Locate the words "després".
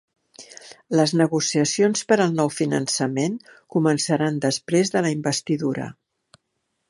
4.47-4.95